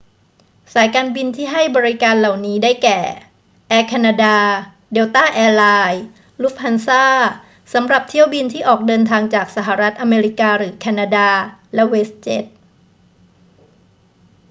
[0.73, 2.99] สายการบินที่ให้บริการเหล่านี้ ได้แก่
[3.69, 4.37] แอร์แคนาดา
[4.93, 6.05] เดลต้าแอร์ไลน์
[6.41, 7.05] ลุฟต์ฮันซา
[7.73, 11.29] สำหรับเที่ยวบินที่ออกเดินทางจากสหรัฐอเมริกาหรือแคนาดา
[11.75, 12.45] และเวสต์เจ็ต